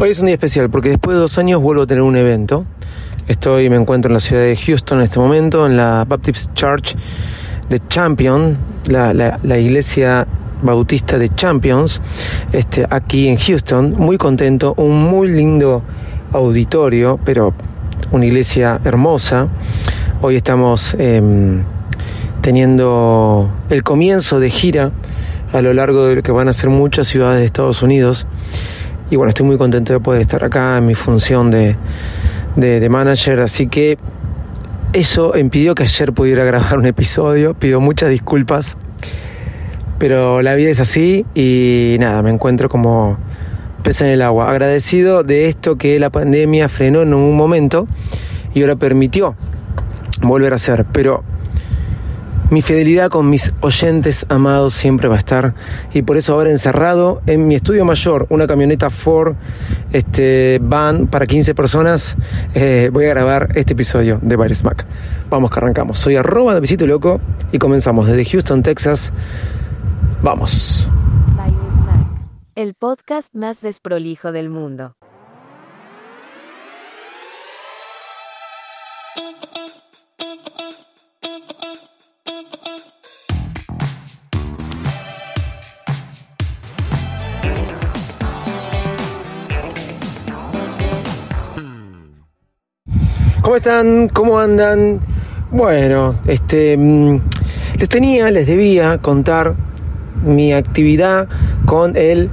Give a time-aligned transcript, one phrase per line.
[0.00, 2.64] Hoy es un día especial porque después de dos años vuelvo a tener un evento.
[3.26, 6.94] Estoy, me encuentro en la ciudad de Houston en este momento, en la Baptist Church
[7.68, 10.24] de Champion, la, la, iglesia
[10.62, 12.00] bautista de Champions,
[12.52, 13.96] este, aquí en Houston.
[13.98, 15.82] Muy contento, un muy lindo
[16.32, 17.52] auditorio, pero
[18.12, 19.48] una iglesia hermosa.
[20.22, 21.64] Hoy estamos em,
[22.40, 24.92] teniendo el comienzo de gira
[25.52, 28.28] a lo largo de lo que van a ser muchas ciudades de Estados Unidos.
[29.10, 31.76] Y bueno, estoy muy contento de poder estar acá en mi función de,
[32.56, 33.96] de, manager, así que
[34.92, 37.54] eso impidió que ayer pudiera grabar un episodio.
[37.54, 38.76] Pido muchas disculpas,
[39.98, 43.16] pero la vida es así y nada, me encuentro como
[43.82, 44.50] pez en el agua.
[44.50, 47.88] Agradecido de esto que la pandemia frenó en un momento
[48.52, 49.36] y ahora permitió
[50.20, 51.24] volver a hacer, pero
[52.50, 55.54] mi fidelidad con mis oyentes amados siempre va a estar
[55.92, 59.36] y por eso ahora encerrado en mi estudio mayor, una camioneta Ford
[59.92, 62.16] este, van para 15 personas,
[62.54, 64.86] eh, voy a grabar este episodio de Virus Mac.
[65.28, 65.98] Vamos que arrancamos.
[65.98, 67.20] Soy arroba de Visito Loco
[67.52, 69.12] y comenzamos desde Houston, Texas.
[70.22, 70.88] Vamos.
[72.54, 74.96] el podcast más desprolijo del mundo.
[93.48, 94.08] ¿Cómo están?
[94.10, 95.00] ¿Cómo andan?
[95.50, 97.18] Bueno, este mm,
[97.78, 99.54] les tenía, les debía contar
[100.22, 101.28] mi actividad
[101.64, 102.28] con el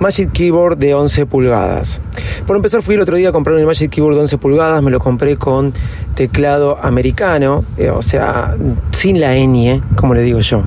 [0.00, 2.00] Magic Keyboard de 11 pulgadas.
[2.46, 4.90] Por empezar fui el otro día a comprar un Magic Keyboard de 11 pulgadas, me
[4.90, 5.74] lo compré con
[6.14, 8.56] teclado americano, eh, o sea,
[8.90, 10.62] sin la ñ, como le digo yo.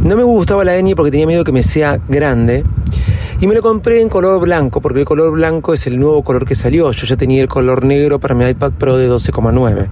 [0.00, 2.62] No me gustaba la ñ porque tenía miedo que me sea grande
[3.40, 6.46] y me lo compré en color blanco, porque el color blanco es el nuevo color
[6.46, 6.90] que salió.
[6.92, 9.88] Yo ya tenía el color negro para mi iPad Pro de 12,9.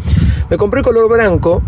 [0.50, 1.62] Me compré el color blanco.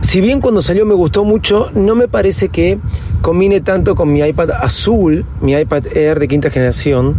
[0.00, 2.78] Si bien cuando salió me gustó mucho, no me parece que
[3.20, 7.16] combine tanto con mi iPad azul, mi iPad Air de quinta generación,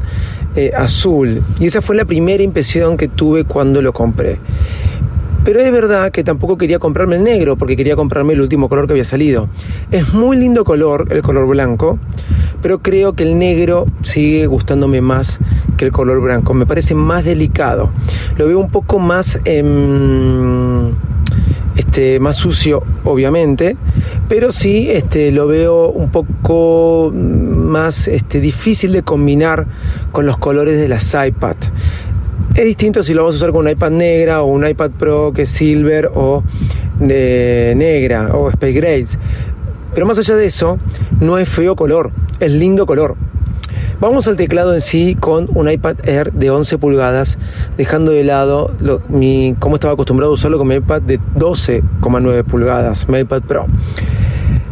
[0.56, 1.44] eh, azul.
[1.60, 4.40] Y esa fue la primera impresión que tuve cuando lo compré.
[5.44, 8.86] Pero es verdad que tampoco quería comprarme el negro porque quería comprarme el último color
[8.86, 9.50] que había salido.
[9.92, 11.98] Es muy lindo color, el color blanco,
[12.62, 15.40] pero creo que el negro sigue gustándome más
[15.78, 16.54] que el color blanco.
[16.54, 17.90] Me parece más delicado.
[18.38, 19.40] Lo veo un poco más...
[19.46, 20.92] Em,
[21.76, 23.78] este, más sucio, obviamente,
[24.28, 29.68] pero sí este, lo veo un poco más este, difícil de combinar
[30.12, 31.56] con los colores de las iPad.
[32.54, 35.32] Es distinto si lo vas a usar con un iPad negra o un iPad Pro
[35.34, 36.44] que es silver o
[37.00, 39.18] de negra o Space Grades.
[39.94, 40.78] Pero más allá de eso,
[41.22, 43.16] no es feo color, es lindo color.
[44.02, 47.38] Vamos al teclado en sí con un iPad Air de 11 pulgadas,
[47.78, 48.76] dejando de lado
[49.08, 53.68] mi, cómo estaba acostumbrado a usarlo con mi iPad de 12,9 pulgadas, mi iPad Pro.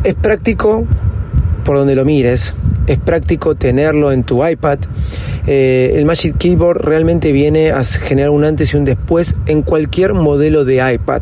[0.03, 0.85] Es práctico
[1.63, 2.55] por donde lo mires,
[2.89, 4.79] es práctico tenerlo en tu iPad.
[5.45, 10.15] Eh, el Magic Keyboard realmente viene a generar un antes y un después en cualquier
[10.15, 11.21] modelo de iPad.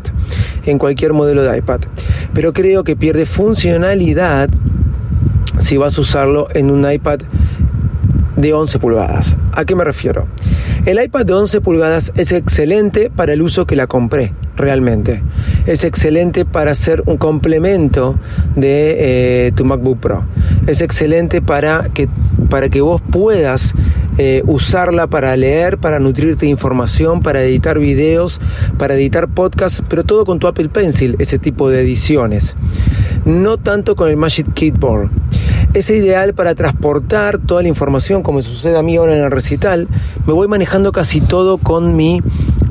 [0.64, 1.80] En cualquier modelo de iPad.
[2.32, 4.48] Pero creo que pierde funcionalidad
[5.58, 7.20] si vas a usarlo en un iPad
[8.38, 9.36] de 11 pulgadas.
[9.52, 10.26] ¿A qué me refiero?
[10.86, 15.22] El iPad de 11 pulgadas es excelente para el uso que la compré, realmente.
[15.66, 18.16] Es excelente para ser un complemento
[18.54, 18.96] de
[19.46, 20.24] eh, tu MacBook Pro.
[20.66, 22.08] Es excelente para que,
[22.48, 23.74] para que vos puedas
[24.18, 28.40] eh, usarla para leer, para nutrirte de información, para editar videos,
[28.78, 32.54] para editar podcasts, pero todo con tu Apple Pencil, ese tipo de ediciones.
[33.24, 35.10] No tanto con el Magic Keyboard
[35.74, 39.88] es ideal para transportar toda la información, como sucede a mí ahora en el recital.
[40.26, 42.22] Me voy manejando casi todo con mi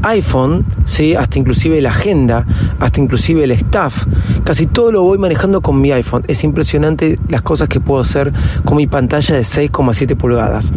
[0.03, 1.15] iPhone, ¿sí?
[1.15, 2.45] hasta inclusive la agenda,
[2.79, 4.05] hasta inclusive el staff.
[4.43, 6.23] Casi todo lo voy manejando con mi iPhone.
[6.27, 8.33] Es impresionante las cosas que puedo hacer
[8.65, 10.71] con mi pantalla de 6,7 pulgadas.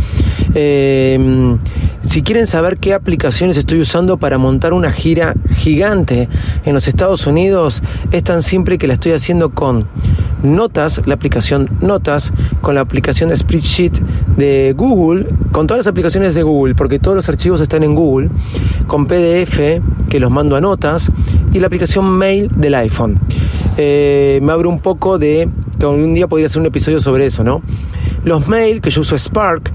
[0.54, 1.58] Em,
[2.02, 6.28] si quieren saber qué aplicaciones estoy usando para montar una gira gigante
[6.64, 9.86] en los Estados Unidos, es tan simple que la estoy haciendo con
[10.42, 12.32] Notas, la aplicación Notas,
[12.62, 14.00] con la aplicación Spreadsheet
[14.36, 18.30] de Google, con todas las aplicaciones de Google, porque todos los archivos están en Google,
[18.86, 21.10] con PDF que los mando a Notas
[21.52, 23.18] y la aplicación Mail del iPhone.
[23.76, 25.48] Eh, me abro un poco de
[25.80, 27.60] que un día podría hacer un episodio sobre eso, ¿no?
[28.22, 29.72] Los mail que yo uso Spark,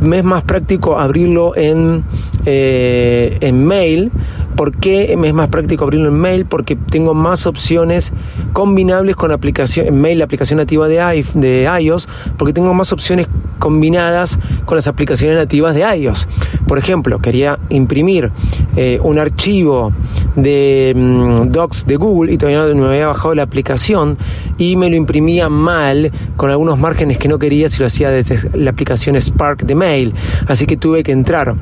[0.00, 2.04] me es más práctico abrirlo en,
[2.44, 4.12] eh, en mail
[4.56, 6.46] ¿Por qué me es más práctico abrirlo en mail?
[6.46, 8.12] Porque tengo más opciones
[8.52, 12.08] combinables con aplicación, mail, la aplicación nativa de, de iOS,
[12.38, 16.26] porque tengo más opciones combinadas con las aplicaciones nativas de iOS.
[16.66, 18.32] Por ejemplo, quería imprimir
[18.76, 19.92] eh, un archivo
[20.36, 24.16] de mm, Docs de Google y todavía no me había bajado la aplicación
[24.58, 28.50] y me lo imprimía mal con algunos márgenes que no quería si lo hacía desde
[28.56, 30.14] la aplicación Spark de mail.
[30.46, 31.56] Así que tuve que entrar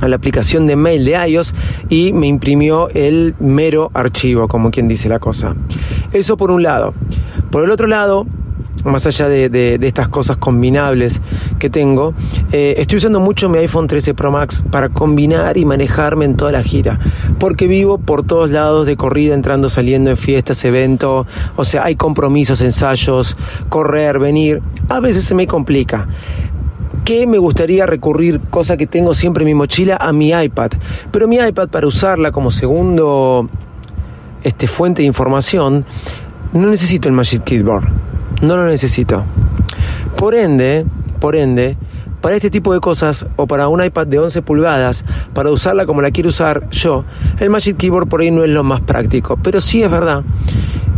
[0.00, 1.54] a la aplicación de mail de iOS
[1.88, 5.54] y me imprimió el mero archivo, como quien dice la cosa.
[6.12, 6.94] Eso por un lado.
[7.50, 8.26] Por el otro lado,
[8.84, 11.20] más allá de, estas cosas combinables
[11.58, 12.14] que tengo,
[12.52, 16.52] eh, estoy usando mucho mi iPhone 13 Pro Max para combinar y manejarme en toda
[16.52, 16.98] la gira,
[17.38, 21.26] porque vivo por todos lados de corrida, entrando, saliendo en fiestas, eventos,
[21.56, 23.36] o sea, hay compromisos, ensayos,
[23.68, 26.06] correr, venir, a veces se me complica
[27.06, 30.72] que me gustaría recurrir, cosa que tengo siempre en mi mochila, a mi iPad.
[31.12, 33.48] Pero mi iPad para usarla como segundo
[34.42, 35.86] este, fuente de información,
[36.52, 37.84] no necesito el Magic Keyboard.
[38.42, 39.24] No lo necesito.
[40.16, 40.84] Por ende,
[41.20, 41.76] por ende,
[42.26, 46.02] para este tipo de cosas o para un iPad de 11 pulgadas, para usarla como
[46.02, 47.04] la quiero usar yo,
[47.38, 49.38] el Magic Keyboard por ahí no es lo más práctico.
[49.40, 50.24] Pero sí es verdad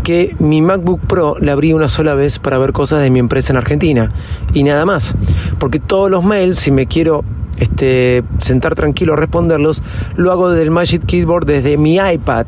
[0.02, 3.52] que mi MacBook Pro la abrí una sola vez para ver cosas de mi empresa
[3.52, 4.08] en Argentina
[4.54, 5.14] y nada más.
[5.58, 7.26] Porque todos los mails, si me quiero
[7.58, 9.82] este, sentar tranquilo a responderlos,
[10.16, 12.46] lo hago desde el Magic Keyboard, desde mi iPad,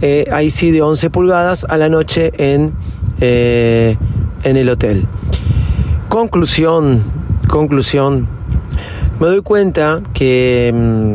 [0.00, 2.72] eh, ahí sí de 11 pulgadas a la noche en,
[3.20, 3.98] eh,
[4.44, 5.06] en el hotel.
[6.08, 8.26] Conclusión, conclusión,
[9.20, 11.14] me doy cuenta que mm,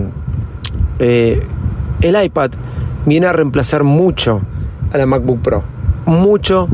[0.99, 1.43] eh,
[2.01, 2.51] el iPad
[3.05, 4.41] viene a reemplazar mucho
[4.91, 5.79] a la MacBook Pro
[6.09, 6.67] mucho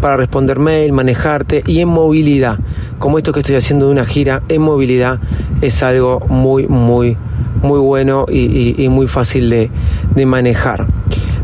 [0.00, 2.58] para responder mail, manejarte y en movilidad.
[2.98, 5.18] Como esto que estoy haciendo de una gira, en movilidad
[5.62, 7.16] es algo muy, muy,
[7.62, 9.70] muy bueno y, muy fácil de,
[10.14, 10.86] de, manejar.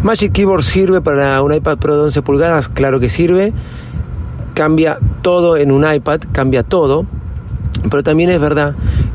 [0.03, 3.53] Magic Keyboard sirve para un iPad Pro de 11 pulgadas, claro que sirve.
[4.55, 7.05] Cambia todo en un iPad, cambia todo.
[7.91, 8.75] Pero también es verdad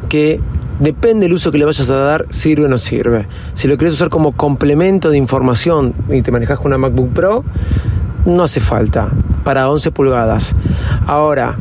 [0.10, 0.40] que
[0.80, 3.28] depende del uso que le vayas a dar, sirve o no sirve.
[3.54, 7.44] Si lo quieres usar como complemento de información y te manejas con una MacBook Pro,
[8.26, 9.10] no hace falta
[9.44, 10.56] para 11 pulgadas.
[11.06, 11.58] Ahora,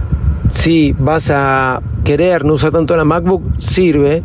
[0.53, 4.23] si vas a querer no usar tanto la MacBook, sirve,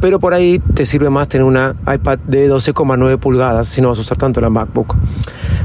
[0.00, 3.98] pero por ahí te sirve más tener una iPad de 12,9 pulgadas si no vas
[3.98, 4.96] a usar tanto la MacBook.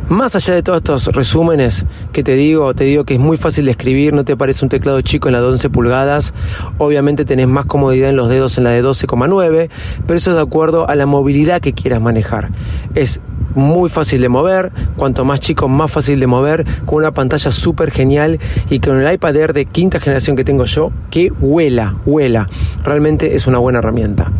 [0.09, 3.65] Más allá de todos estos resúmenes que te digo, te digo que es muy fácil
[3.65, 6.33] de escribir, no te parece un teclado chico en la de 11 pulgadas,
[6.77, 9.69] obviamente tenés más comodidad en los dedos en la de 12,9,
[10.05, 12.51] pero eso es de acuerdo a la movilidad que quieras manejar.
[12.95, 13.19] Es
[13.55, 17.91] muy fácil de mover, cuanto más chico más fácil de mover, con una pantalla súper
[17.91, 18.39] genial
[18.69, 22.47] y con el iPad Air de quinta generación que tengo yo, que huela, huela,
[22.83, 24.31] realmente es una buena herramienta.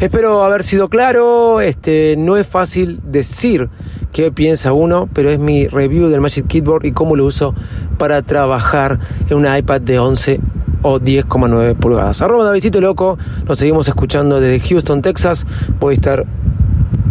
[0.00, 3.68] Espero haber sido claro, este, no es fácil decir
[4.12, 7.54] qué piensa uno, pero es mi review del Magic Keyboard y cómo lo uso
[7.98, 10.40] para trabajar en una iPad de 11
[10.82, 12.22] o 10,9 pulgadas.
[12.22, 15.46] Arroba Davidito Loco, nos seguimos escuchando desde Houston, Texas.
[15.80, 16.26] Voy a estar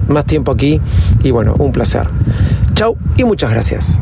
[0.08, 0.80] más tiempo aquí
[1.24, 2.08] y bueno, un placer.
[2.74, 4.02] Chau y muchas gracias.